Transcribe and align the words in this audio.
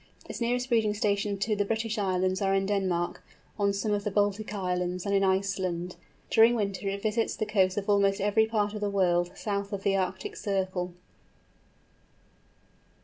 Its 0.27 0.41
nearest 0.41 0.67
breeding 0.67 0.95
stations 0.95 1.45
to 1.45 1.55
the 1.55 1.63
British 1.63 1.99
Islands 1.99 2.41
are 2.41 2.55
in 2.55 2.65
Denmark, 2.65 3.23
on 3.59 3.71
some 3.71 3.91
of 3.91 4.03
the 4.03 4.09
Baltic 4.09 4.51
Islands, 4.51 5.05
and 5.05 5.13
in 5.13 5.23
Iceland. 5.23 5.95
During 6.31 6.55
winter 6.55 6.89
it 6.89 7.03
visits 7.03 7.35
the 7.35 7.45
coasts 7.45 7.77
of 7.77 7.87
almost 7.87 8.19
every 8.19 8.47
part 8.47 8.73
of 8.73 8.81
the 8.81 8.89
world, 8.89 9.29
south 9.37 9.71
of 9.71 9.83
the 9.83 9.95
Arctic 9.95 10.35
circle. 10.37 10.95